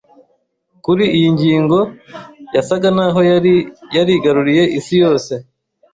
[0.83, 1.79] Kuri iyi ngingo,
[2.55, 3.53] yasaga n’aho yari
[3.95, 5.33] yarigaruriye isi yose;